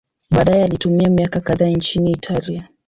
[0.31, 2.67] Baadaye alitumia miaka kadhaa nchini Italia.